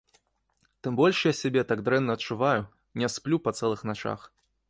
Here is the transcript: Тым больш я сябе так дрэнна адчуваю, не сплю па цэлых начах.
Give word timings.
Тым 0.85 0.93
больш 0.99 1.17
я 1.27 1.33
сябе 1.41 1.61
так 1.73 1.83
дрэнна 1.89 2.11
адчуваю, 2.19 2.61
не 3.01 3.13
сплю 3.17 3.37
па 3.49 3.57
цэлых 3.59 3.87
начах. 3.93 4.19